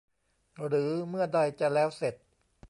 [0.65, 2.13] หรือเมื่อใดจะแล้วเสร็จ